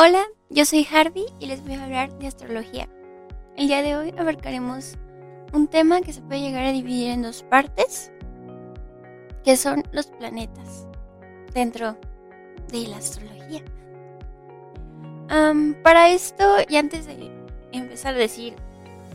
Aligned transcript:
Hola, 0.00 0.26
yo 0.48 0.64
soy 0.64 0.86
Harvey 0.88 1.26
y 1.40 1.46
les 1.46 1.60
voy 1.64 1.74
a 1.74 1.82
hablar 1.82 2.16
de 2.20 2.28
astrología. 2.28 2.88
El 3.56 3.66
día 3.66 3.82
de 3.82 3.96
hoy 3.96 4.14
abarcaremos 4.16 4.94
un 5.52 5.66
tema 5.66 6.02
que 6.02 6.12
se 6.12 6.22
puede 6.22 6.40
llegar 6.40 6.66
a 6.66 6.70
dividir 6.70 7.10
en 7.10 7.22
dos 7.22 7.42
partes, 7.42 8.12
que 9.42 9.56
son 9.56 9.82
los 9.90 10.06
planetas 10.06 10.86
dentro 11.52 11.96
de 12.70 12.86
la 12.86 12.98
astrología. 12.98 13.64
Para 15.82 16.10
esto, 16.10 16.44
y 16.68 16.76
antes 16.76 17.06
de 17.06 17.32
empezar 17.72 18.14
a 18.14 18.18
decir 18.18 18.54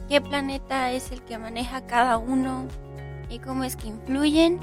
qué 0.09 0.19
planeta 0.19 0.91
es 0.91 1.13
el 1.13 1.23
que 1.23 1.37
maneja 1.37 1.87
cada 1.87 2.17
uno 2.17 2.67
y 3.29 3.39
cómo 3.39 3.63
es 3.63 3.77
que 3.77 3.87
influyen, 3.87 4.59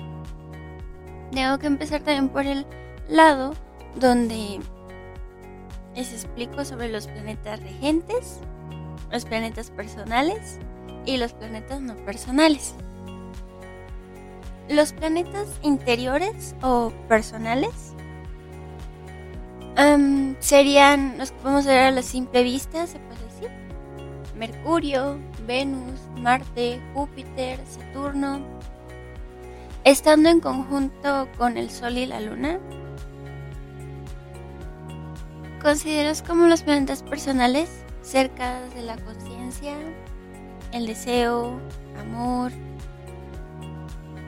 tengo 1.33 1.59
que 1.59 1.67
empezar 1.67 2.03
también 2.03 2.29
por 2.29 2.45
el 2.45 2.67
lado 3.09 3.55
donde 3.99 4.61
les 5.95 6.13
explico 6.13 6.65
sobre 6.65 6.89
los 6.89 7.07
planetas 7.07 7.61
regentes, 7.61 8.41
los 9.11 9.25
planetas 9.25 9.71
personales 9.71 10.59
y 11.05 11.17
los 11.17 11.33
planetas 11.33 11.81
no 11.81 11.95
personales. 11.97 12.75
Los 14.69 14.93
planetas 14.93 15.49
interiores 15.63 16.55
o 16.63 16.93
personales 17.09 17.95
am, 19.77 20.37
serían 20.39 21.19
los 21.19 21.33
que 21.33 21.39
podemos 21.39 21.67
ver 21.67 21.79
a 21.79 21.91
la 21.91 22.03
simple 22.03 22.43
vista, 22.43 22.87
se 22.87 22.99
puede 22.99 23.25
decir. 23.25 23.51
Mercurio, 24.37 25.19
Venus, 25.47 26.01
Marte, 26.17 26.81
Júpiter, 26.95 27.59
Saturno. 27.67 28.41
Estando 29.85 30.29
en 30.29 30.41
conjunto 30.41 31.29
con 31.37 31.57
el 31.57 31.71
Sol 31.71 31.97
y 31.97 32.07
la 32.07 32.21
Luna, 32.21 32.61
consideras 35.61 36.23
como 36.23 36.47
los 36.47 36.63
planetas 36.63 37.03
personales 37.03 37.71
cerca 38.03 38.61
de 38.75 38.83
la 38.83 38.97
conciencia, 38.97 39.75
el 40.73 40.87
deseo, 40.87 41.61
amor. 41.99 42.53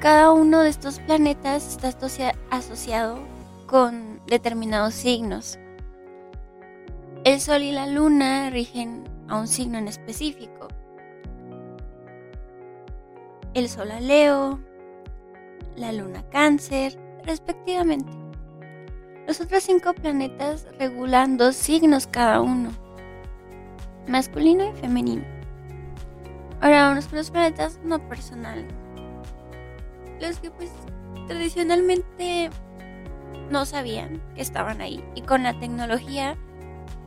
Cada 0.01 0.33
uno 0.33 0.61
de 0.63 0.69
estos 0.69 0.99
planetas 1.01 1.67
está 1.67 1.89
asocia- 1.89 2.35
asociado 2.51 3.19
con 3.67 4.21
determinados 4.27 4.95
signos. 4.95 5.59
El 7.25 7.41
Sol 7.41 7.63
y 7.63 7.73
la 7.73 7.87
Luna 7.87 8.51
rigen 8.51 9.05
a 9.29 9.39
un 9.39 9.47
signo 9.47 9.79
en 9.79 9.89
específico. 9.89 10.69
El 13.55 13.69
Sol 13.69 13.91
a 13.93 14.01
Leo, 14.01 14.59
la 15.77 15.93
Luna 15.93 16.21
a 16.21 16.29
Cáncer, 16.31 16.99
respectivamente. 17.25 18.22
Los 19.27 19.41
otros 19.41 19.63
cinco 19.63 19.95
planetas 19.95 20.67
regulan 20.79 21.37
dos 21.37 21.55
signos 21.55 22.07
cada 22.07 22.41
uno, 22.41 22.71
masculino 24.09 24.69
y 24.69 24.81
femenino. 24.81 25.25
Ahora 26.61 26.89
vamos 26.89 27.07
con 27.07 27.19
los 27.19 27.31
planetas 27.31 27.79
no 27.85 27.99
personales. 28.09 28.67
Los 30.21 30.39
que 30.39 30.51
pues 30.51 30.71
tradicionalmente 31.29 32.51
no 33.51 33.65
sabían 33.65 34.21
que 34.35 34.43
estaban 34.43 34.81
ahí. 34.81 35.05
Y 35.15 35.23
con 35.23 35.45
la 35.45 35.59
tecnología 35.59 36.37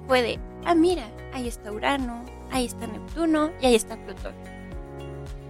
fue 0.08 0.22
de, 0.22 0.40
ah 0.66 0.76
mira, 0.76 1.04
ahí 1.34 1.48
está 1.48 1.72
Urano, 1.72 2.24
ahí 2.52 2.66
está 2.66 2.88
Neptuno 2.88 3.52
y 3.62 3.66
ahí 3.66 3.76
está 3.76 3.98
Plutón. 3.98 4.34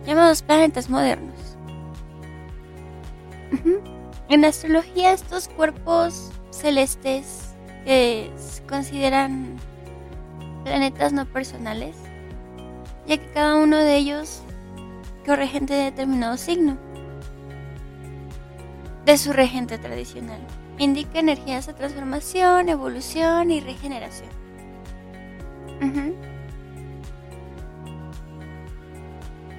Llamados 0.06 0.42
planetas 0.42 0.90
modernos. 0.90 1.58
En 4.30 4.46
astrología 4.46 5.14
estos 5.14 5.48
cuerpos 5.48 6.31
celestes 6.56 7.54
que 7.86 8.32
se 8.38 8.64
consideran 8.64 9.58
planetas 10.64 11.14
no 11.14 11.26
personales, 11.26 11.96
ya 13.06 13.18
que 13.18 13.32
cada 13.32 13.56
uno 13.58 13.78
de 13.78 13.96
ellos 13.98 14.42
corregente 15.26 15.74
de 15.74 15.84
determinado 15.86 16.38
signo 16.38 16.78
de 19.06 19.18
su 19.18 19.34
regente 19.34 19.78
tradicional. 19.78 20.40
Indica 20.78 21.20
energías 21.20 21.68
de 21.68 21.74
transformación, 21.74 22.70
evolución 22.70 23.52
y 23.52 23.62
regeneración. 23.62 24.30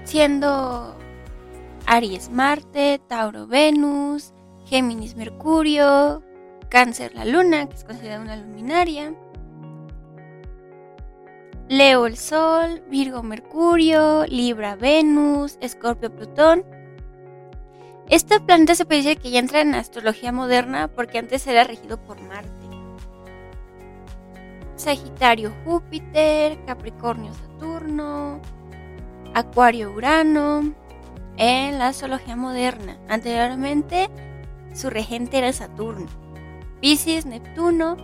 Siendo 0.04 0.96
Aries 1.86 2.30
Marte, 2.30 3.00
Tauro 3.06 3.46
Venus, 3.46 4.32
Géminis 4.66 5.14
Mercurio, 5.16 6.22
Cáncer 6.76 7.14
la 7.14 7.24
Luna, 7.24 7.66
que 7.70 7.74
es 7.74 7.84
considerada 7.84 8.20
una 8.20 8.36
luminaria, 8.36 9.14
Leo 11.70 12.04
el 12.04 12.18
Sol, 12.18 12.82
Virgo 12.90 13.22
Mercurio, 13.22 14.26
Libra 14.26 14.76
Venus, 14.76 15.56
Escorpio 15.62 16.14
Plutón. 16.14 16.66
Este 18.10 18.40
planeta 18.40 18.74
se 18.74 18.84
puede 18.84 19.02
decir 19.02 19.18
que 19.18 19.30
ya 19.30 19.38
entra 19.38 19.62
en 19.62 19.74
astrología 19.74 20.32
moderna 20.32 20.88
porque 20.88 21.16
antes 21.16 21.46
era 21.46 21.64
regido 21.64 21.96
por 21.96 22.20
Marte. 22.20 22.50
Sagitario 24.74 25.54
Júpiter, 25.64 26.62
Capricornio 26.66 27.32
Saturno, 27.32 28.42
Acuario 29.32 29.92
Urano, 29.92 30.74
en 31.38 31.78
la 31.78 31.88
astrología 31.88 32.36
moderna. 32.36 32.98
Anteriormente 33.08 34.10
su 34.74 34.90
regente 34.90 35.38
era 35.38 35.54
Saturno. 35.54 36.25
Piscis 36.80 37.26
Neptuno 37.26 37.96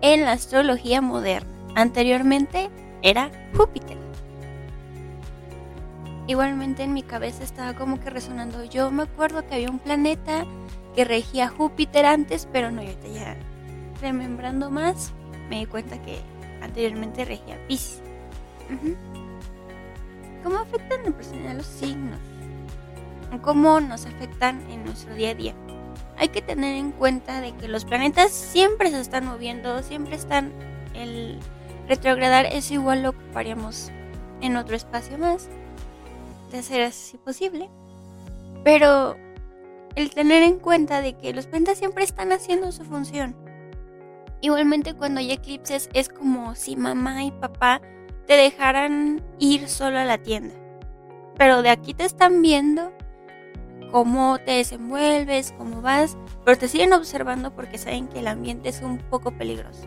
en 0.00 0.22
la 0.22 0.32
astrología 0.32 1.00
moderna. 1.00 1.48
Anteriormente 1.74 2.70
era 3.02 3.30
Júpiter. 3.56 3.96
Igualmente 6.26 6.82
en 6.82 6.92
mi 6.92 7.02
cabeza 7.02 7.42
estaba 7.42 7.74
como 7.74 8.00
que 8.00 8.10
resonando. 8.10 8.62
Yo 8.64 8.90
me 8.90 9.04
acuerdo 9.04 9.46
que 9.46 9.54
había 9.54 9.70
un 9.70 9.78
planeta 9.78 10.44
que 10.94 11.04
regía 11.04 11.48
Júpiter 11.48 12.04
antes, 12.04 12.46
pero 12.52 12.70
no, 12.70 12.82
yo 12.82 12.90
ahorita 12.90 13.08
ya 13.08 13.36
remembrando 14.02 14.70
más, 14.70 15.12
me 15.48 15.60
di 15.60 15.66
cuenta 15.66 16.00
que 16.02 16.20
anteriormente 16.60 17.24
regía 17.24 17.58
Piscis. 17.66 18.02
Ujú. 18.70 18.94
¿Cómo 20.44 20.58
afectan 20.58 21.04
en 21.06 21.12
personalidad 21.14 21.56
los 21.56 21.66
signos? 21.66 22.18
¿Cómo 23.42 23.80
nos 23.80 24.06
afectan 24.06 24.60
en 24.70 24.84
nuestro 24.84 25.14
día 25.14 25.30
a 25.30 25.34
día? 25.34 25.54
Hay 26.18 26.28
que 26.28 26.42
tener 26.42 26.76
en 26.76 26.90
cuenta 26.90 27.40
de 27.40 27.52
que 27.52 27.68
los 27.68 27.84
planetas 27.84 28.32
siempre 28.32 28.90
se 28.90 29.00
están 29.00 29.24
moviendo, 29.24 29.82
siempre 29.82 30.16
están 30.16 30.52
el 30.94 31.38
retrogradar, 31.88 32.46
eso 32.46 32.74
igual 32.74 33.02
lo 33.02 33.10
ocuparíamos 33.10 33.90
en 34.40 34.56
otro 34.56 34.74
espacio 34.74 35.16
más, 35.16 35.48
de 36.50 36.62
ser 36.62 36.82
así 36.82 37.16
posible. 37.18 37.70
Pero 38.64 39.16
el 39.94 40.10
tener 40.10 40.42
en 40.42 40.58
cuenta 40.58 41.00
de 41.00 41.16
que 41.16 41.32
los 41.32 41.46
planetas 41.46 41.78
siempre 41.78 42.04
están 42.04 42.32
haciendo 42.32 42.72
su 42.72 42.84
función. 42.84 43.36
Igualmente 44.40 44.94
cuando 44.94 45.20
hay 45.20 45.32
eclipses 45.32 45.88
es 45.92 46.08
como 46.08 46.54
si 46.54 46.76
mamá 46.76 47.24
y 47.24 47.30
papá 47.30 47.80
te 48.26 48.34
dejaran 48.34 49.22
ir 49.38 49.68
solo 49.68 49.98
a 49.98 50.04
la 50.04 50.18
tienda. 50.18 50.54
Pero 51.36 51.62
de 51.62 51.70
aquí 51.70 51.94
te 51.94 52.04
están 52.04 52.42
viendo 52.42 52.92
cómo 53.90 54.38
te 54.38 54.52
desenvuelves, 54.52 55.54
cómo 55.56 55.82
vas, 55.82 56.16
pero 56.44 56.58
te 56.58 56.68
siguen 56.68 56.92
observando 56.92 57.54
porque 57.54 57.78
saben 57.78 58.08
que 58.08 58.20
el 58.20 58.28
ambiente 58.28 58.68
es 58.68 58.82
un 58.82 58.98
poco 58.98 59.30
peligroso. 59.30 59.86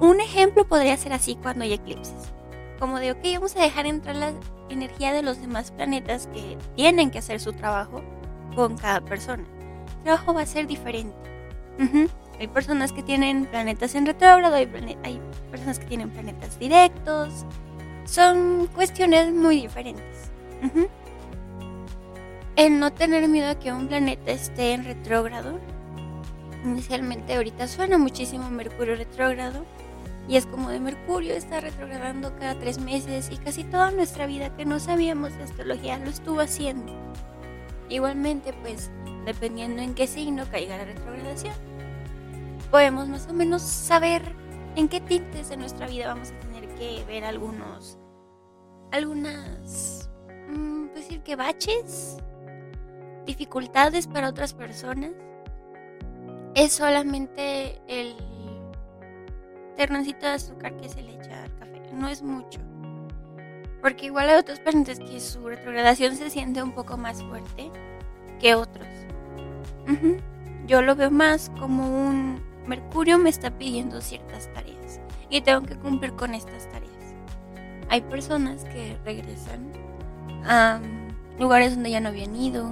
Un 0.00 0.20
ejemplo 0.20 0.66
podría 0.66 0.96
ser 0.96 1.12
así 1.12 1.36
cuando 1.36 1.64
hay 1.64 1.74
eclipses. 1.74 2.32
Como 2.78 2.98
de, 2.98 3.12
ok, 3.12 3.20
vamos 3.34 3.56
a 3.56 3.62
dejar 3.62 3.86
entrar 3.86 4.16
la 4.16 4.32
energía 4.70 5.12
de 5.12 5.22
los 5.22 5.40
demás 5.40 5.70
planetas 5.70 6.26
que 6.28 6.56
tienen 6.74 7.10
que 7.10 7.18
hacer 7.18 7.40
su 7.40 7.52
trabajo 7.52 8.02
con 8.54 8.76
cada 8.78 9.00
persona. 9.02 9.44
El 9.98 10.04
trabajo 10.04 10.34
va 10.34 10.42
a 10.42 10.46
ser 10.46 10.66
diferente. 10.66 11.14
Ujú. 11.78 12.08
Hay 12.38 12.48
personas 12.48 12.92
que 12.92 13.02
tienen 13.02 13.44
planetas 13.44 13.94
en 13.94 14.06
retrógrado, 14.06 14.54
hay, 14.54 14.66
hay 15.04 15.20
personas 15.50 15.78
que 15.78 15.84
tienen 15.84 16.08
planetas 16.08 16.58
directos. 16.58 17.44
Son 18.06 18.66
cuestiones 18.74 19.32
muy 19.32 19.60
diferentes. 19.60 20.30
Ujú. 20.64 20.88
El 22.60 22.78
no 22.78 22.92
tener 22.92 23.26
miedo 23.26 23.48
a 23.48 23.54
que 23.58 23.72
un 23.72 23.88
planeta 23.88 24.32
esté 24.32 24.74
en 24.74 24.84
retrógrado. 24.84 25.58
Inicialmente 26.62 27.34
ahorita 27.34 27.66
suena 27.66 27.96
muchísimo 27.96 28.50
Mercurio 28.50 28.96
retrógrado. 28.96 29.64
Y 30.28 30.36
es 30.36 30.44
como 30.44 30.68
de 30.68 30.78
Mercurio 30.78 31.32
está 31.32 31.60
retrogradando 31.60 32.36
cada 32.38 32.58
tres 32.58 32.78
meses 32.78 33.30
y 33.32 33.38
casi 33.38 33.64
toda 33.64 33.90
nuestra 33.92 34.26
vida 34.26 34.54
que 34.58 34.66
no 34.66 34.78
sabíamos 34.78 35.34
de 35.38 35.44
astrología 35.44 35.98
lo 36.00 36.10
estuvo 36.10 36.40
haciendo. 36.40 36.92
Igualmente, 37.88 38.52
pues, 38.60 38.90
dependiendo 39.24 39.80
en 39.80 39.94
qué 39.94 40.06
signo 40.06 40.44
caiga 40.50 40.76
la 40.76 40.84
retrogradación, 40.84 41.54
podemos 42.70 43.08
más 43.08 43.26
o 43.26 43.32
menos 43.32 43.62
saber 43.62 44.34
en 44.76 44.86
qué 44.86 45.00
tintes 45.00 45.48
de 45.48 45.56
nuestra 45.56 45.86
vida 45.86 46.08
vamos 46.08 46.30
a 46.30 46.38
tener 46.40 46.68
que 46.74 47.06
ver 47.06 47.24
algunos, 47.24 47.96
algunas, 48.92 50.10
mmm, 50.50 50.88
decir 50.94 51.22
que 51.22 51.36
baches, 51.36 52.18
dificultades 53.26 54.06
para 54.06 54.28
otras 54.28 54.54
personas. 54.54 55.10
Es 56.54 56.72
solamente 56.72 57.80
el 57.86 58.16
ternancito 59.76 60.26
de 60.26 60.32
azúcar 60.32 60.76
que 60.76 60.88
se 60.88 61.02
le 61.02 61.14
echa 61.14 61.44
al 61.44 61.54
café, 61.58 61.82
no 61.92 62.08
es 62.08 62.22
mucho. 62.22 62.60
Porque 63.80 64.06
igual 64.06 64.28
hay 64.28 64.38
otros 64.38 64.60
planetas 64.60 64.98
que 64.98 65.20
su 65.20 65.46
retrogradación 65.46 66.16
se 66.16 66.28
siente 66.28 66.62
un 66.62 66.72
poco 66.72 66.96
más 66.96 67.22
fuerte 67.22 67.70
que 68.38 68.54
otros. 68.54 68.86
Yo 70.66 70.82
lo 70.82 70.94
veo 70.94 71.10
más 71.10 71.50
como 71.58 72.06
un 72.06 72.40
Mercurio 72.66 73.18
me 73.18 73.30
está 73.30 73.50
pidiendo 73.50 74.00
ciertas 74.00 74.52
tareas 74.52 75.00
y 75.28 75.40
tengo 75.40 75.62
que 75.62 75.76
cumplir 75.76 76.12
con 76.12 76.34
estas 76.34 76.68
tareas. 76.70 77.16
Hay 77.88 78.02
personas 78.02 78.64
que 78.64 78.96
regresan 79.04 79.72
a 80.44 80.80
lugares 81.38 81.74
donde 81.74 81.90
ya 81.90 82.00
no 82.00 82.10
habían 82.10 82.36
ido, 82.36 82.70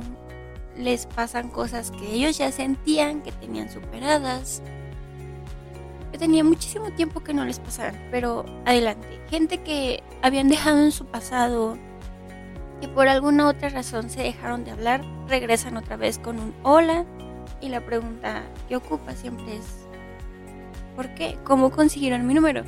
les 0.78 1.06
pasan 1.06 1.48
cosas 1.48 1.90
que 1.90 2.14
ellos 2.14 2.38
ya 2.38 2.52
sentían 2.52 3.20
que 3.22 3.32
tenían 3.32 3.70
superadas, 3.70 4.62
que 6.12 6.18
tenía 6.18 6.44
muchísimo 6.44 6.90
tiempo 6.92 7.20
que 7.20 7.34
no 7.34 7.44
les 7.44 7.58
pasaran, 7.58 8.00
pero 8.10 8.44
adelante. 8.64 9.20
Gente 9.28 9.58
que 9.58 10.02
habían 10.22 10.48
dejado 10.48 10.78
en 10.82 10.92
su 10.92 11.04
pasado 11.06 11.76
y 12.80 12.86
por 12.86 13.08
alguna 13.08 13.48
otra 13.48 13.68
razón 13.68 14.08
se 14.08 14.22
dejaron 14.22 14.64
de 14.64 14.70
hablar, 14.70 15.02
regresan 15.26 15.76
otra 15.76 15.96
vez 15.96 16.18
con 16.18 16.38
un 16.38 16.54
hola 16.62 17.04
y 17.60 17.68
la 17.68 17.84
pregunta 17.84 18.42
que 18.68 18.76
ocupa 18.76 19.14
siempre 19.14 19.56
es 19.56 19.86
¿por 20.94 21.12
qué? 21.14 21.38
¿Cómo 21.44 21.70
consiguieron 21.70 22.26
mi 22.26 22.34
número? 22.34 22.62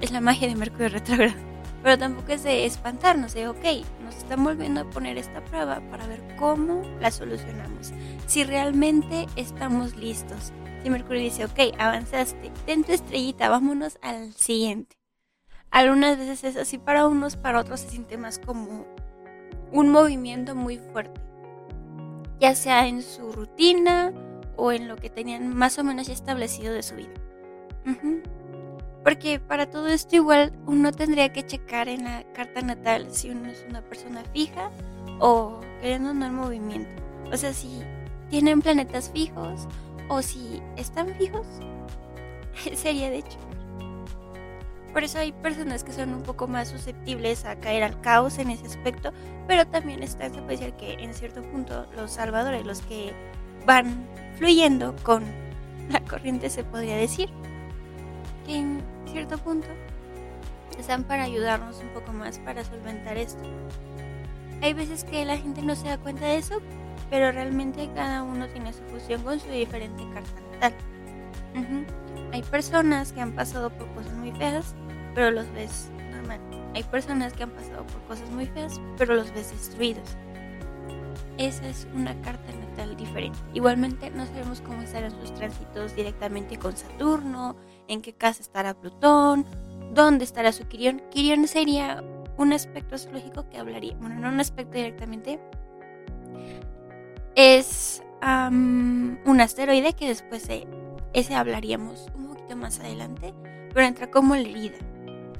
Es 0.00 0.10
la 0.10 0.20
magia 0.20 0.48
de 0.48 0.54
Mercurio 0.54 0.88
retrógrado. 0.88 1.51
Pero 1.82 1.98
tampoco 1.98 2.32
es 2.32 2.44
de 2.44 2.64
espantarnos, 2.64 3.34
de 3.34 3.48
ok, 3.48 3.64
nos 4.04 4.16
están 4.16 4.44
volviendo 4.44 4.82
a 4.82 4.90
poner 4.90 5.18
esta 5.18 5.44
prueba 5.44 5.80
para 5.90 6.06
ver 6.06 6.22
cómo 6.38 6.82
la 7.00 7.10
solucionamos. 7.10 7.92
Si 8.26 8.44
realmente 8.44 9.26
estamos 9.36 9.96
listos. 9.96 10.52
Si 10.82 10.90
Mercurio 10.90 11.22
dice, 11.22 11.44
ok, 11.44 11.74
avanzaste, 11.78 12.52
ten 12.66 12.84
tu 12.84 12.92
estrellita, 12.92 13.48
vámonos 13.48 13.98
al 14.02 14.32
siguiente. 14.32 14.96
Algunas 15.70 16.18
veces 16.18 16.44
es 16.44 16.56
así 16.56 16.78
para 16.78 17.06
unos, 17.06 17.36
para 17.36 17.60
otros 17.60 17.80
se 17.80 17.88
siente 17.88 18.16
más 18.18 18.38
como 18.38 18.86
un 19.72 19.88
movimiento 19.88 20.54
muy 20.54 20.78
fuerte, 20.78 21.20
ya 22.38 22.54
sea 22.54 22.86
en 22.86 23.00
su 23.02 23.32
rutina 23.32 24.12
o 24.56 24.70
en 24.70 24.86
lo 24.86 24.96
que 24.96 25.08
tenían 25.08 25.48
más 25.56 25.78
o 25.78 25.84
menos 25.84 26.08
establecido 26.08 26.74
de 26.74 26.82
su 26.82 26.96
vida. 26.96 27.14
Porque 29.04 29.40
para 29.40 29.68
todo 29.68 29.88
esto 29.88 30.16
igual 30.16 30.52
uno 30.66 30.92
tendría 30.92 31.32
que 31.32 31.44
checar 31.44 31.88
en 31.88 32.04
la 32.04 32.24
carta 32.32 32.62
natal 32.62 33.08
si 33.10 33.30
uno 33.30 33.48
es 33.48 33.64
una 33.68 33.82
persona 33.82 34.22
fija 34.32 34.70
o 35.18 35.60
queriendo 35.80 36.14
no 36.14 36.26
en 36.26 36.34
movimiento. 36.34 37.02
O 37.32 37.36
sea, 37.36 37.52
si 37.52 37.82
tienen 38.30 38.62
planetas 38.62 39.10
fijos 39.10 39.66
o 40.08 40.22
si 40.22 40.62
están 40.76 41.14
fijos, 41.14 41.46
sería 42.74 43.10
de 43.10 43.18
hecho. 43.18 43.38
Por 44.92 45.04
eso 45.04 45.18
hay 45.18 45.32
personas 45.32 45.84
que 45.84 45.92
son 45.92 46.12
un 46.12 46.22
poco 46.22 46.46
más 46.46 46.68
susceptibles 46.68 47.46
a 47.46 47.56
caer 47.56 47.82
al 47.82 48.00
caos 48.02 48.38
en 48.38 48.50
ese 48.50 48.66
aspecto, 48.66 49.12
pero 49.48 49.66
también 49.66 50.02
están, 50.02 50.34
se 50.34 50.42
puede 50.42 50.72
que 50.72 50.94
en 50.94 51.14
cierto 51.14 51.42
punto 51.42 51.86
los 51.96 52.10
salvadores, 52.12 52.66
los 52.66 52.82
que 52.82 53.14
van 53.64 54.06
fluyendo 54.36 54.94
con 55.02 55.24
la 55.88 56.00
corriente, 56.00 56.50
se 56.50 56.62
podría 56.62 56.96
decir, 56.96 57.30
que 58.44 58.56
en 58.56 58.82
cierto 59.06 59.38
punto 59.38 59.68
están 60.78 61.04
para 61.04 61.24
ayudarnos 61.24 61.80
un 61.80 61.88
poco 61.88 62.12
más 62.12 62.38
para 62.38 62.64
solventar 62.64 63.16
esto. 63.16 63.42
Hay 64.60 64.74
veces 64.74 65.04
que 65.04 65.24
la 65.24 65.36
gente 65.36 65.62
no 65.62 65.74
se 65.74 65.88
da 65.88 65.98
cuenta 65.98 66.26
de 66.26 66.36
eso, 66.36 66.60
pero 67.10 67.32
realmente 67.32 67.90
cada 67.94 68.22
uno 68.22 68.46
tiene 68.48 68.72
su 68.72 68.82
fusión 68.84 69.22
con 69.22 69.38
su 69.40 69.48
diferente 69.48 70.04
carta 70.14 70.40
natal. 70.52 70.74
Hay 72.32 72.42
personas 72.42 73.12
que 73.12 73.20
han 73.20 73.32
pasado 73.32 73.70
por 73.70 73.86
cosas 73.88 74.14
muy 74.14 74.32
feas, 74.32 74.74
pero 75.14 75.30
los 75.30 75.52
ves 75.52 75.90
normal. 76.10 76.40
Hay 76.74 76.82
personas 76.84 77.34
que 77.34 77.42
han 77.42 77.50
pasado 77.50 77.86
por 77.86 78.00
cosas 78.04 78.30
muy 78.30 78.46
feas, 78.46 78.80
pero 78.96 79.14
los 79.14 79.32
ves 79.34 79.50
destruidos. 79.50 80.16
Esa 81.42 81.66
es 81.66 81.88
una 81.92 82.14
carta 82.22 82.52
natal 82.52 82.96
diferente. 82.96 83.36
Igualmente 83.52 84.10
no 84.10 84.24
sabemos 84.26 84.60
cómo 84.60 84.80
estarán 84.82 85.10
sus 85.10 85.34
tránsitos 85.34 85.96
directamente 85.96 86.56
con 86.56 86.76
Saturno, 86.76 87.56
en 87.88 88.00
qué 88.00 88.12
casa 88.12 88.42
estará 88.42 88.74
Plutón, 88.74 89.44
dónde 89.92 90.22
estará 90.22 90.52
su 90.52 90.68
Quirión. 90.68 91.02
Quirión 91.10 91.48
sería 91.48 92.04
un 92.36 92.52
aspecto 92.52 92.94
astrológico 92.94 93.50
que 93.50 93.58
hablaría, 93.58 93.96
bueno, 93.96 94.20
no 94.20 94.28
un 94.28 94.38
aspecto 94.38 94.74
directamente, 94.76 95.40
es 97.34 98.04
un 98.22 99.40
asteroide 99.40 99.94
que 99.94 100.06
después 100.06 100.46
de 100.46 100.68
ese 101.12 101.34
hablaríamos 101.34 102.06
un 102.14 102.28
poquito 102.28 102.54
más 102.54 102.78
adelante, 102.78 103.34
pero 103.74 103.84
entra 103.84 104.12
como 104.12 104.36
la 104.36 104.42
herida, 104.42 104.78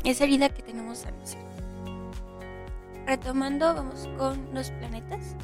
esa 0.02 0.24
herida 0.24 0.48
que 0.48 0.62
tenemos 0.62 1.06
a 1.06 1.12
nosotros. 1.12 1.46
Retomando, 3.06 3.72
vamos 3.72 4.08
con 4.18 4.52
los 4.52 4.72
planetas 4.72 5.36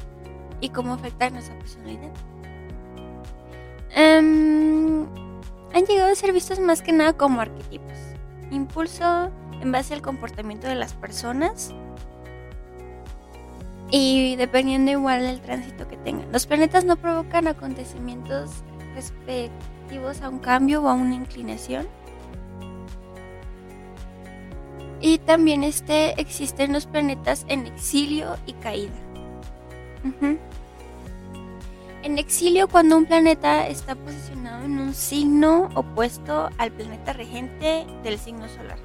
y 0.61 0.69
cómo 0.69 0.93
afectar 0.93 1.31
nuestra 1.31 1.57
personalidad. 1.57 2.11
Um, 3.95 5.07
han 5.73 5.85
llegado 5.87 6.11
a 6.11 6.15
ser 6.15 6.31
vistos 6.33 6.59
más 6.59 6.81
que 6.81 6.91
nada 6.91 7.13
como 7.13 7.41
arquetipos. 7.41 7.97
Impulso 8.51 9.31
en 9.61 9.71
base 9.71 9.93
al 9.93 10.01
comportamiento 10.01 10.67
de 10.67 10.75
las 10.75 10.93
personas 10.93 11.73
y 13.91 14.35
dependiendo 14.35 14.91
igual 14.91 15.21
del 15.21 15.41
tránsito 15.41 15.87
que 15.87 15.97
tengan. 15.97 16.31
Los 16.31 16.45
planetas 16.45 16.85
no 16.85 16.95
provocan 16.95 17.47
acontecimientos 17.47 18.51
respectivos 18.93 20.21
a 20.21 20.29
un 20.29 20.39
cambio 20.39 20.83
o 20.83 20.89
a 20.89 20.93
una 20.93 21.15
inclinación. 21.15 21.87
Y 25.01 25.17
también 25.19 25.63
este, 25.63 26.19
existen 26.19 26.73
los 26.73 26.85
planetas 26.85 27.45
en 27.47 27.65
exilio 27.67 28.37
y 28.45 28.53
caída. 28.53 29.08
En 32.01 32.17
exilio 32.17 32.69
cuando 32.69 32.97
un 32.97 33.05
planeta 33.05 33.67
está 33.67 33.95
posicionado 33.95 34.65
en 34.65 34.79
un 34.79 34.93
signo 34.93 35.69
opuesto 35.75 36.49
al 36.57 36.71
planeta 36.71 37.13
regente 37.13 37.85
del 38.03 38.17
signo 38.17 38.47
solar. 38.47 38.77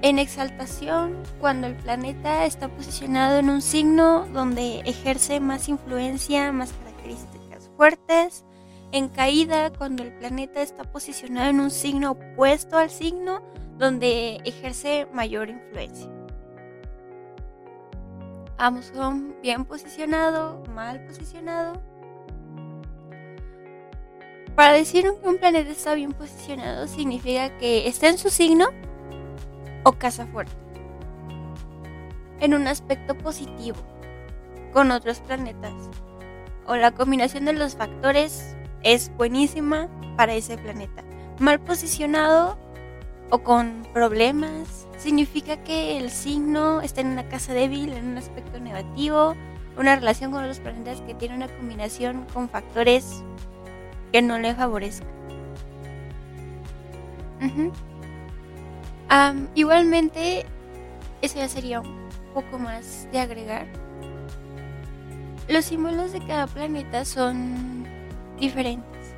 En 0.00 0.18
exaltación 0.18 1.22
cuando 1.40 1.66
el 1.66 1.76
planeta 1.76 2.46
está 2.46 2.68
posicionado 2.68 3.38
en 3.38 3.50
un 3.50 3.62
signo 3.62 4.26
donde 4.32 4.80
ejerce 4.80 5.38
más 5.38 5.68
influencia, 5.68 6.50
más 6.52 6.72
características 6.72 7.70
fuertes. 7.76 8.44
En 8.90 9.08
caída 9.08 9.70
cuando 9.70 10.02
el 10.02 10.12
planeta 10.12 10.60
está 10.62 10.84
posicionado 10.84 11.50
en 11.50 11.60
un 11.60 11.70
signo 11.70 12.12
opuesto 12.12 12.78
al 12.78 12.90
signo 12.90 13.42
donde 13.78 14.40
ejerce 14.44 15.06
mayor 15.12 15.50
influencia 15.50 16.10
ambos 18.62 18.92
son 18.94 19.34
bien 19.42 19.64
posicionado, 19.64 20.62
mal 20.72 21.04
posicionado. 21.04 21.82
Para 24.54 24.74
decir 24.74 25.02
que 25.02 25.28
un 25.28 25.38
planeta 25.38 25.70
está 25.70 25.94
bien 25.94 26.12
posicionado 26.12 26.86
significa 26.86 27.58
que 27.58 27.88
está 27.88 28.08
en 28.08 28.18
su 28.18 28.30
signo 28.30 28.66
o 29.82 29.92
casa 29.92 30.28
fuerte. 30.28 30.54
En 32.38 32.54
un 32.54 32.68
aspecto 32.68 33.18
positivo 33.18 33.78
con 34.72 34.92
otros 34.92 35.18
planetas. 35.18 35.74
O 36.66 36.76
la 36.76 36.92
combinación 36.92 37.46
de 37.46 37.54
los 37.54 37.74
factores 37.74 38.54
es 38.84 39.10
buenísima 39.16 39.88
para 40.16 40.34
ese 40.34 40.56
planeta. 40.56 41.02
Mal 41.40 41.58
posicionado 41.58 42.56
o 43.32 43.38
con 43.38 43.86
problemas, 43.94 44.86
significa 44.98 45.56
que 45.64 45.96
el 45.96 46.10
signo 46.10 46.82
está 46.82 47.00
en 47.00 47.06
una 47.06 47.26
casa 47.30 47.54
débil, 47.54 47.94
en 47.94 48.08
un 48.08 48.18
aspecto 48.18 48.60
negativo, 48.60 49.34
una 49.78 49.96
relación 49.96 50.32
con 50.32 50.46
los 50.46 50.60
planetas 50.60 51.00
que 51.00 51.14
tiene 51.14 51.36
una 51.36 51.48
combinación 51.48 52.26
con 52.34 52.50
factores 52.50 53.24
que 54.12 54.20
no 54.20 54.38
le 54.38 54.54
favorezcan. 54.54 55.08
igualmente, 59.54 60.44
eso 61.22 61.38
ya 61.38 61.48
sería 61.48 61.80
un 61.80 62.10
poco 62.34 62.58
más 62.58 63.08
de 63.12 63.20
agregar. 63.20 63.66
Los 65.48 65.64
símbolos 65.64 66.12
de 66.12 66.20
cada 66.20 66.46
planeta 66.46 67.06
son 67.06 67.86
diferentes. 68.38 69.14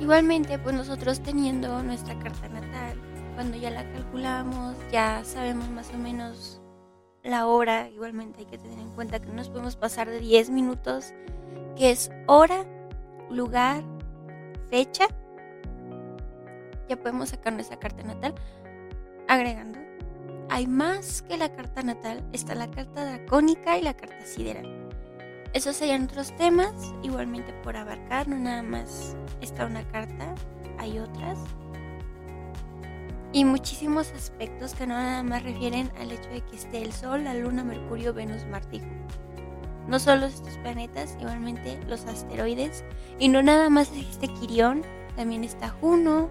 Igualmente, 0.00 0.58
pues 0.58 0.74
nosotros 0.74 1.20
teniendo 1.20 1.82
nuestra 1.82 2.18
carta 2.18 2.48
natal, 2.48 3.00
cuando 3.34 3.56
ya 3.56 3.70
la 3.70 3.90
calculamos, 3.92 4.76
ya 4.92 5.24
sabemos 5.24 5.68
más 5.70 5.90
o 5.94 5.98
menos 5.98 6.60
la 7.22 7.46
hora, 7.46 7.88
igualmente 7.88 8.40
hay 8.40 8.46
que 8.46 8.58
tener 8.58 8.78
en 8.78 8.90
cuenta 8.90 9.20
que 9.20 9.28
no 9.28 9.34
nos 9.34 9.48
podemos 9.48 9.74
pasar 9.76 10.08
de 10.08 10.20
10 10.20 10.50
minutos, 10.50 11.12
que 11.76 11.90
es 11.90 12.10
hora, 12.26 12.64
lugar, 13.30 13.82
fecha. 14.70 15.06
Ya 16.88 16.96
podemos 16.96 17.30
sacar 17.30 17.52
nuestra 17.52 17.78
carta 17.78 18.02
natal. 18.04 18.34
Agregando, 19.28 19.80
hay 20.48 20.66
más 20.66 21.22
que 21.22 21.36
la 21.36 21.52
carta 21.54 21.82
natal, 21.82 22.22
está 22.32 22.54
la 22.54 22.70
carta 22.70 23.04
dracónica 23.04 23.76
y 23.76 23.82
la 23.82 23.94
carta 23.94 24.24
sideral. 24.24 24.85
Esos 25.52 25.76
serían 25.76 26.04
otros 26.04 26.36
temas, 26.36 26.72
igualmente 27.02 27.52
por 27.62 27.76
abarcar, 27.76 28.28
no 28.28 28.36
nada 28.36 28.62
más 28.62 29.16
está 29.40 29.66
una 29.66 29.82
carta, 29.88 30.34
hay 30.78 30.98
otras 30.98 31.38
y 33.36 33.44
muchísimos 33.44 34.12
aspectos 34.12 34.72
que 34.72 34.86
no 34.86 34.94
nada 34.94 35.22
más 35.22 35.42
refieren 35.42 35.92
al 36.00 36.10
hecho 36.10 36.30
de 36.30 36.40
que 36.40 36.56
esté 36.56 36.82
el 36.82 36.90
Sol, 36.90 37.24
la 37.24 37.34
Luna, 37.34 37.64
Mercurio, 37.64 38.14
Venus, 38.14 38.46
Marte 38.46 38.80
No 39.88 39.98
solo 39.98 40.24
estos 40.24 40.56
planetas, 40.58 41.18
igualmente 41.20 41.78
los 41.86 42.06
asteroides. 42.06 42.82
Y 43.18 43.28
no 43.28 43.42
nada 43.42 43.68
más 43.68 43.90
existe 43.90 44.28
Quirión, 44.28 44.80
también 45.16 45.44
está 45.44 45.68
Juno. 45.68 46.30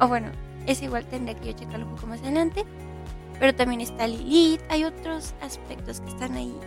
O 0.00 0.08
bueno, 0.08 0.32
es 0.66 0.82
igual, 0.82 1.04
tendría 1.04 1.38
que 1.38 1.52
yo 1.52 1.52
checarlo 1.52 1.86
un 1.86 1.94
poco 1.94 2.08
más 2.08 2.20
adelante. 2.22 2.64
Pero 3.38 3.54
también 3.54 3.80
está 3.80 4.08
Lilith. 4.08 4.62
Hay 4.68 4.82
otros 4.82 5.34
aspectos 5.42 6.00
que 6.00 6.08
están 6.08 6.34
ahí 6.34 6.58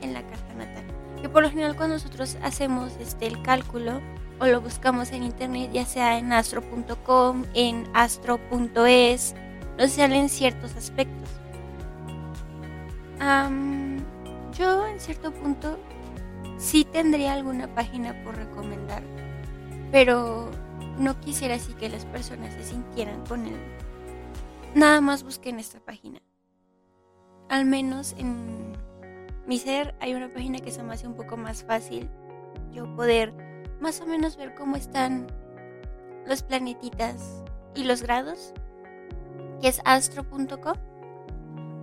en 0.00 0.12
la 0.12 0.22
carta 0.22 0.54
natal. 0.54 0.84
Que 1.24 1.30
por 1.30 1.42
lo 1.42 1.48
general 1.48 1.74
cuando 1.74 1.94
nosotros 1.94 2.36
hacemos 2.42 2.92
este, 3.00 3.26
el 3.26 3.40
cálculo, 3.40 4.02
o 4.40 4.44
lo 4.44 4.60
buscamos 4.60 5.10
en 5.10 5.22
internet, 5.22 5.70
ya 5.72 5.86
sea 5.86 6.18
en 6.18 6.34
astro.com, 6.34 7.46
en 7.54 7.88
astro.es, 7.94 9.34
nos 9.78 9.90
salen 9.92 10.28
ciertos 10.28 10.76
aspectos. 10.76 11.30
yo 14.58 14.86
en 14.86 15.00
cierto 15.00 15.32
punto 15.32 15.78
sí 16.58 16.84
tendría 16.84 17.32
alguna 17.32 17.74
página 17.74 18.22
por 18.22 18.36
recomendar, 18.36 19.02
pero 19.90 20.50
no 20.98 21.18
quisiera 21.20 21.54
así 21.54 21.72
que 21.72 21.88
las 21.88 22.04
personas 22.04 22.52
se 22.52 22.64
sintieran 22.64 23.24
con 23.24 23.46
él. 23.46 23.56
Nada 24.74 25.00
más 25.00 25.22
busquen 25.22 25.58
esta 25.58 25.80
página. 25.80 26.20
Al 27.48 27.64
menos 27.64 28.14
en 28.18 28.74
mi 29.46 29.58
ser 29.58 29.94
hay 30.00 30.14
una 30.14 30.28
página 30.28 30.58
que 30.58 30.70
se 30.70 30.82
me 30.82 30.94
hace 30.94 31.06
un 31.06 31.14
poco 31.14 31.36
más 31.36 31.64
fácil 31.64 32.08
yo 32.72 32.94
poder 32.96 33.32
más 33.80 34.00
o 34.00 34.06
menos 34.06 34.36
ver 34.36 34.54
cómo 34.54 34.76
están 34.76 35.26
los 36.26 36.42
planetitas 36.42 37.42
y 37.74 37.84
los 37.84 38.02
grados, 38.02 38.52
que 39.60 39.68
es 39.68 39.80
astro.com. 39.84 40.76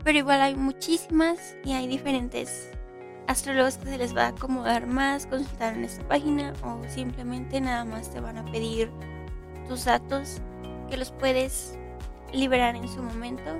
Pero 0.03 0.17
igual 0.17 0.41
hay 0.41 0.55
muchísimas 0.55 1.55
y 1.63 1.73
hay 1.73 1.87
diferentes 1.87 2.71
astrólogos 3.27 3.77
que 3.77 3.89
se 3.89 3.97
les 3.97 4.15
va 4.15 4.25
a 4.25 4.29
acomodar 4.29 4.87
más, 4.87 5.27
consultar 5.27 5.75
en 5.75 5.85
esta 5.85 6.05
página 6.07 6.53
o 6.63 6.81
simplemente 6.89 7.61
nada 7.61 7.85
más 7.85 8.11
te 8.11 8.19
van 8.19 8.37
a 8.37 8.45
pedir 8.51 8.91
tus 9.67 9.85
datos 9.85 10.41
que 10.89 10.97
los 10.97 11.11
puedes 11.11 11.77
liberar 12.33 12.75
en 12.75 12.87
su 12.87 13.01
momento. 13.01 13.51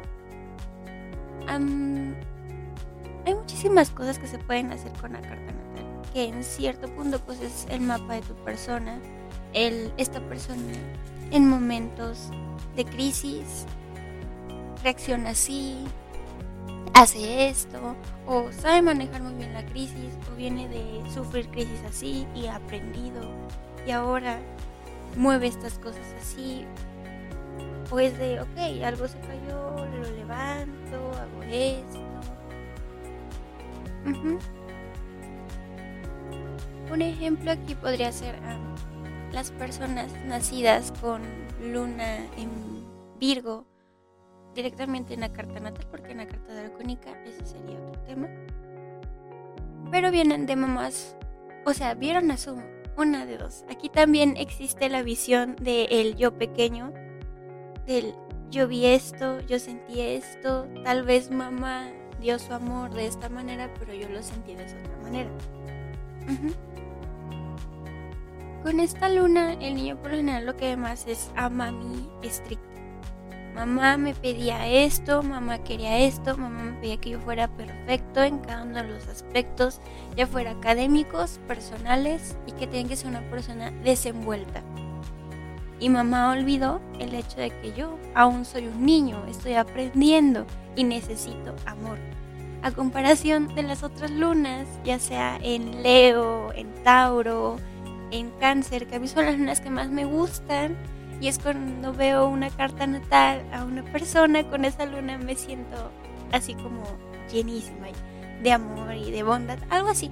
Hay 3.25 3.35
muchísimas 3.35 3.89
cosas 3.89 4.19
que 4.19 4.27
se 4.27 4.37
pueden 4.37 4.71
hacer 4.71 4.91
con 4.93 5.13
la 5.13 5.21
carta 5.21 5.51
que 6.13 6.25
en 6.25 6.43
cierto 6.43 6.87
punto 6.89 7.19
pues 7.19 7.41
es 7.41 7.67
el 7.69 7.81
mapa 7.81 8.15
de 8.15 8.21
tu 8.21 8.33
persona, 8.43 8.99
el, 9.53 9.93
esta 9.97 10.19
persona 10.21 10.73
en 11.31 11.47
momentos 11.47 12.29
de 12.75 12.85
crisis 12.85 13.65
reacciona 14.83 15.31
así, 15.31 15.85
hace 16.93 17.47
esto, 17.49 17.95
o 18.27 18.51
sabe 18.51 18.81
manejar 18.81 19.21
muy 19.21 19.35
bien 19.35 19.53
la 19.53 19.65
crisis, 19.65 20.13
o 20.31 20.35
viene 20.35 20.67
de 20.67 21.01
sufrir 21.13 21.47
crisis 21.49 21.81
así 21.87 22.27
y 22.35 22.47
ha 22.47 22.55
aprendido, 22.55 23.21
y 23.85 23.91
ahora 23.91 24.39
mueve 25.15 25.47
estas 25.47 25.77
cosas 25.77 26.05
así, 26.19 26.65
o 27.89 27.99
es 27.99 28.17
de, 28.17 28.41
ok, 28.41 28.83
algo 28.83 29.07
se 29.07 29.19
cayó, 29.19 29.85
lo 29.85 30.11
levanto, 30.11 31.11
hago 31.13 31.43
esto. 31.43 31.99
Un 36.91 37.01
ejemplo 37.01 37.51
aquí 37.51 37.75
podría 37.75 38.11
ser 38.11 38.35
las 39.31 39.51
personas 39.51 40.11
nacidas 40.25 40.91
con 41.01 41.21
luna 41.71 42.17
en 42.37 42.49
Virgo 43.19 43.65
directamente 44.53 45.13
en 45.13 45.21
la 45.21 45.31
carta 45.31 45.59
natal, 45.59 45.87
porque 45.89 46.11
en 46.11 46.17
la 46.17 46.27
carta 46.27 46.53
dracónica 46.53 47.11
ese 47.23 47.45
sería 47.45 47.79
otro 47.79 48.01
tema. 48.01 48.27
Pero 49.89 50.11
vienen 50.11 50.45
de 50.45 50.55
mamás, 50.55 51.15
o 51.65 51.73
sea, 51.73 51.93
vieron 51.93 52.31
a 52.31 52.37
su 52.37 52.61
una 52.97 53.25
de 53.25 53.37
dos. 53.37 53.63
Aquí 53.69 53.89
también 53.89 54.35
existe 54.35 54.89
la 54.89 55.01
visión 55.01 55.55
de 55.55 55.85
el 55.85 56.15
yo 56.15 56.37
pequeño, 56.37 56.91
del 57.85 58.13
yo 58.49 58.67
vi 58.67 58.85
esto, 58.85 59.39
yo 59.41 59.59
sentí 59.59 60.01
esto, 60.01 60.67
tal 60.83 61.03
vez 61.03 61.31
mamá 61.31 61.89
dio 62.21 62.39
su 62.39 62.53
amor 62.53 62.93
de 62.93 63.07
esta 63.07 63.27
manera, 63.27 63.69
pero 63.79 63.93
yo 63.93 64.07
lo 64.07 64.23
sentí 64.23 64.55
de 64.55 64.65
esa 64.65 64.77
otra 64.77 64.97
manera. 65.03 65.29
Con 68.63 68.79
esta 68.79 69.09
luna, 69.09 69.53
el 69.53 69.75
niño 69.75 69.97
por 69.97 70.11
lo 70.11 70.17
general 70.17 70.45
lo 70.45 70.55
que 70.55 70.77
más 70.77 71.07
es 71.07 71.31
a 71.35 71.49
mami 71.49 72.07
estricta. 72.21 72.69
Mamá 73.55 73.97
me 73.97 74.13
pedía 74.13 74.65
esto, 74.67 75.23
mamá 75.23 75.57
quería 75.63 75.97
esto, 75.97 76.37
mamá 76.37 76.63
me 76.63 76.79
pedía 76.79 76.97
que 76.97 77.09
yo 77.09 77.19
fuera 77.19 77.49
perfecto 77.49 78.23
en 78.23 78.39
cada 78.39 78.63
uno 78.63 78.81
de 78.81 78.87
los 78.87 79.07
aspectos, 79.07 79.81
ya 80.15 80.25
fuera 80.25 80.51
académicos, 80.51 81.39
personales 81.47 82.37
y 82.47 82.53
que 82.53 82.67
tenía 82.67 82.87
que 82.87 82.95
ser 82.95 83.07
una 83.07 83.29
persona 83.29 83.71
desenvuelta. 83.83 84.63
Y 85.81 85.89
mamá 85.89 86.31
olvidó 86.31 86.79
el 86.99 87.15
hecho 87.15 87.37
de 87.37 87.49
que 87.49 87.73
yo 87.73 87.97
aún 88.13 88.45
soy 88.45 88.67
un 88.67 88.85
niño, 88.85 89.25
estoy 89.27 89.55
aprendiendo 89.55 90.45
y 90.75 90.83
necesito 90.83 91.55
amor. 91.65 91.97
A 92.61 92.69
comparación 92.69 93.55
de 93.55 93.63
las 93.63 93.81
otras 93.81 94.11
lunas, 94.11 94.67
ya 94.85 94.99
sea 94.99 95.39
en 95.41 95.81
Leo, 95.81 96.53
en 96.53 96.71
Tauro, 96.83 97.57
en 98.11 98.29
cáncer, 98.39 98.85
que 98.85 98.97
a 98.97 98.99
mí 98.99 99.07
son 99.07 99.25
las 99.25 99.39
lunas 99.39 99.59
que 99.59 99.71
más 99.71 99.89
me 99.89 100.05
gustan. 100.05 100.77
Y 101.19 101.27
es 101.27 101.39
cuando 101.39 101.93
veo 101.93 102.27
una 102.27 102.51
carta 102.51 102.85
natal 102.85 103.41
a 103.51 103.63
una 103.63 103.83
persona 103.83 104.43
con 104.43 104.65
esa 104.65 104.85
luna 104.85 105.17
me 105.17 105.35
siento 105.35 105.91
así 106.31 106.53
como 106.53 106.83
llenísima 107.31 107.87
de 108.43 108.51
amor 108.51 108.95
y 108.95 109.09
de 109.09 109.23
bondad, 109.23 109.57
algo 109.71 109.89
así. 109.89 110.11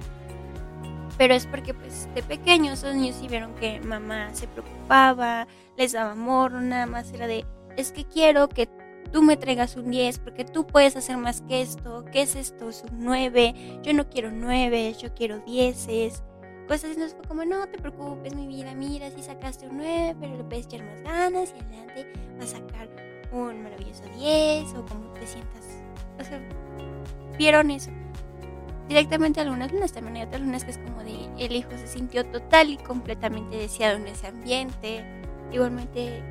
Pero 1.20 1.34
es 1.34 1.44
porque 1.44 1.74
pues 1.74 2.08
de 2.14 2.22
pequeños 2.22 2.78
esos 2.78 2.94
niños 2.94 3.16
sí 3.20 3.28
vieron 3.28 3.54
que 3.56 3.78
mamá 3.80 4.30
se 4.32 4.48
preocupaba, 4.48 5.46
les 5.76 5.92
daba 5.92 6.12
amor, 6.12 6.52
nada 6.52 6.86
más 6.86 7.12
era 7.12 7.26
de, 7.26 7.44
es 7.76 7.92
que 7.92 8.06
quiero 8.06 8.48
que 8.48 8.70
tú 9.12 9.22
me 9.22 9.36
traigas 9.36 9.76
un 9.76 9.90
10 9.90 10.18
porque 10.20 10.46
tú 10.46 10.66
puedes 10.66 10.96
hacer 10.96 11.18
más 11.18 11.42
que 11.42 11.60
esto, 11.60 12.06
¿qué 12.10 12.22
es 12.22 12.36
esto? 12.36 12.70
Es 12.70 12.84
un 12.90 13.04
9, 13.04 13.80
yo 13.82 13.92
no 13.92 14.08
quiero 14.08 14.30
9, 14.32 14.94
yo 14.98 15.12
quiero 15.12 15.40
10 15.40 16.22
cosas 16.66 16.96
y 16.96 16.98
nos 16.98 17.12
fue 17.12 17.24
como, 17.28 17.44
no 17.44 17.68
te 17.68 17.76
preocupes, 17.76 18.34
mi 18.34 18.46
vida, 18.46 18.74
mira, 18.74 19.10
si 19.10 19.22
sacaste 19.22 19.68
un 19.68 19.76
9, 19.76 20.16
pero 20.18 20.38
le 20.38 20.44
puedes 20.44 20.64
echar 20.64 20.82
más 20.84 21.02
ganas 21.02 21.52
y 21.54 21.62
adelante 21.62 22.06
vas 22.38 22.54
a 22.54 22.56
sacar 22.56 22.88
un 23.30 23.62
maravilloso 23.62 24.04
10 24.18 24.72
o 24.72 24.86
como 24.86 25.12
te 25.12 25.26
sientas. 25.26 25.82
O 26.18 26.24
sea, 26.24 26.40
vieron 27.36 27.70
eso. 27.70 27.90
Directamente 28.90 29.40
algunas 29.40 29.70
lunas, 29.70 29.92
también 29.92 30.16
hay 30.16 30.22
otras 30.24 30.40
lunas 30.40 30.64
que 30.64 30.72
es 30.72 30.78
como 30.78 31.04
de 31.04 31.28
el 31.38 31.54
hijo 31.54 31.70
se 31.78 31.86
sintió 31.86 32.26
total 32.26 32.70
y 32.70 32.76
completamente 32.76 33.56
deseado 33.56 33.98
en 33.98 34.08
ese 34.08 34.26
ambiente. 34.26 35.04
Igualmente, 35.52 36.24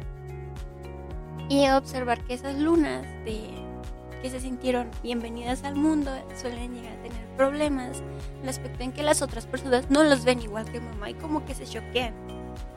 y 1.47 1.69
observar 1.69 2.21
que 2.25 2.33
esas 2.33 2.59
lunas 2.59 3.05
que 3.23 4.29
se 4.29 4.41
sintieron 4.41 4.91
bienvenidas 5.01 5.63
al 5.63 5.75
mundo 5.75 6.11
suelen 6.35 6.73
llegar 6.73 6.97
a 6.97 7.01
tener 7.01 7.25
problemas 7.37 8.03
aspecto 8.45 8.83
en 8.83 8.91
que 8.91 9.03
las 9.03 9.21
otras 9.21 9.45
personas 9.45 9.89
no 9.89 10.03
los 10.03 10.25
ven 10.25 10.41
igual 10.41 10.69
que 10.69 10.81
mamá 10.81 11.11
y 11.11 11.13
como 11.13 11.45
que 11.45 11.55
se 11.55 11.63
choquean. 11.63 12.13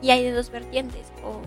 Y 0.01 0.11
hay 0.11 0.23
de 0.23 0.31
dos 0.31 0.49
vertientes, 0.49 1.11
o 1.25 1.41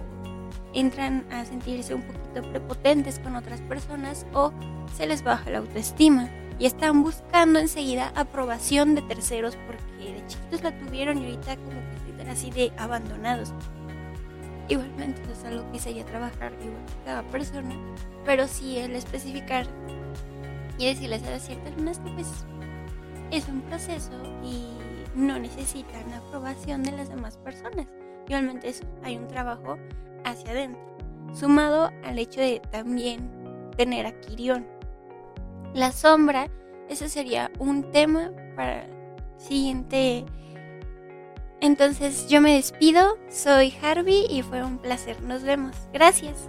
entran 0.75 1.25
a 1.33 1.47
sentirse 1.47 1.95
un 1.95 2.03
poquito 2.03 2.43
prepotentes 2.51 3.19
con 3.19 3.35
otras 3.35 3.63
personas 3.63 4.27
o 4.35 4.53
se 4.95 5.07
les 5.07 5.23
baja 5.23 5.49
la 5.49 5.59
autoestima 5.59 6.29
y 6.59 6.67
están 6.67 7.03
buscando 7.03 7.59
enseguida 7.59 8.13
aprobación 8.15 8.95
de 8.95 9.03
terceros 9.03 9.57
porque 9.67 10.13
de 10.15 10.27
chiquitos 10.27 10.63
la 10.63 10.79
tuvieron 10.79 11.19
y 11.19 11.27
ahorita 11.27 11.57
como 11.57 11.81
que 12.05 12.11
están 12.13 12.29
así 12.29 12.51
de 12.51 12.73
abandonados. 12.79 13.53
Igualmente 14.69 15.21
es 15.31 15.45
algo 15.45 15.71
que 15.71 15.79
sería 15.79 16.05
trabajar 16.05 16.53
igual 16.61 16.83
cada 17.05 17.23
persona, 17.25 17.75
pero 18.25 18.49
sí 18.49 18.79
el 18.79 18.97
especificar 18.97 19.67
y 20.79 20.87
decirles 20.87 21.23
a 21.25 21.31
las 21.31 21.43
ciertas 21.47 21.77
lunas 21.77 21.99
que 22.01 22.11
pues 22.11 22.29
es 23.31 23.49
un 23.49 23.61
proceso 23.63 24.11
y 24.43 24.67
no 25.15 25.39
necesitan 25.39 26.11
la 26.11 26.19
aprobación 26.19 26.83
de 26.83 26.93
las 26.93 27.09
demás 27.09 27.37
personas. 27.39 27.87
igualmente 28.29 28.69
es- 28.69 28.83
hay 29.05 29.17
un 29.17 29.29
trabajo 29.29 29.79
hacia 30.25 30.51
adentro, 30.51 30.81
sumado 31.33 31.93
al 32.05 32.19
hecho 32.19 32.41
de 32.41 32.61
también 32.73 33.31
tener 33.77 34.05
a 34.05 34.21
Kirion. 34.21 34.67
La 35.77 35.93
sombra, 35.93 36.49
ese 36.89 37.11
sería 37.11 37.53
un 37.59 37.93
tema 37.93 38.33
para 38.57 38.85
el 38.85 38.91
siguiente. 39.37 40.25
Entonces 41.61 42.29
yo 42.31 42.41
me 42.41 42.55
despido, 42.55 43.19
soy 43.29 43.75
Harvey 43.83 44.25
y 44.31 44.41
fue 44.41 44.65
un 44.65 44.79
placer, 44.79 45.21
nos 45.21 45.43
vemos, 45.43 45.77
gracias. 45.93 46.49